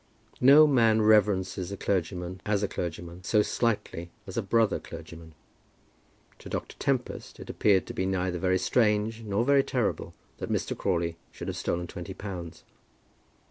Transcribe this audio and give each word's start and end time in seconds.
No 0.39 0.65
man 0.65 1.03
reverences 1.03 1.71
a 1.71 1.77
clergyman, 1.77 2.41
as 2.43 2.63
a 2.63 2.67
clergyman, 2.67 3.23
so 3.23 3.43
slightly 3.43 4.09
as 4.25 4.35
a 4.35 4.41
brother 4.41 4.79
clergyman. 4.79 5.35
To 6.39 6.49
Dr. 6.49 6.75
Tempest 6.79 7.39
it 7.39 7.51
appeared 7.51 7.85
to 7.85 7.93
be 7.93 8.07
neither 8.07 8.39
very 8.39 8.57
strange 8.57 9.21
nor 9.21 9.45
very 9.45 9.61
terrible 9.63 10.15
that 10.39 10.49
Mr. 10.51 10.75
Crawley 10.75 11.17
should 11.31 11.49
have 11.49 11.55
stolen 11.57 11.85
twenty 11.85 12.15
pounds. 12.15 12.63